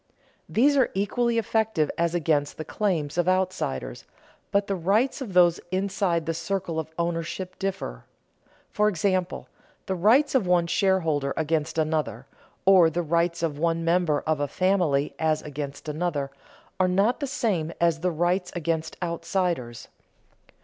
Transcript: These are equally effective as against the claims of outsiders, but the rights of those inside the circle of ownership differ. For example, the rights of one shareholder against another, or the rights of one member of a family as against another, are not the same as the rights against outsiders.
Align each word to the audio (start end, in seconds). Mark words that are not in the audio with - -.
These 0.49 0.77
are 0.77 0.89
equally 0.95 1.37
effective 1.37 1.91
as 1.95 2.15
against 2.15 2.57
the 2.57 2.65
claims 2.65 3.19
of 3.19 3.27
outsiders, 3.29 4.03
but 4.51 4.65
the 4.65 4.75
rights 4.75 5.21
of 5.21 5.33
those 5.33 5.59
inside 5.71 6.25
the 6.25 6.33
circle 6.33 6.79
of 6.79 6.89
ownership 6.97 7.59
differ. 7.59 8.05
For 8.71 8.89
example, 8.89 9.47
the 9.85 9.93
rights 9.93 10.33
of 10.33 10.47
one 10.47 10.65
shareholder 10.65 11.35
against 11.37 11.77
another, 11.77 12.25
or 12.65 12.89
the 12.89 13.03
rights 13.03 13.43
of 13.43 13.59
one 13.59 13.85
member 13.85 14.21
of 14.21 14.39
a 14.39 14.47
family 14.47 15.13
as 15.19 15.43
against 15.43 15.87
another, 15.87 16.31
are 16.79 16.87
not 16.87 17.19
the 17.19 17.27
same 17.27 17.71
as 17.79 17.99
the 17.99 18.09
rights 18.09 18.51
against 18.55 18.97
outsiders. 19.03 19.87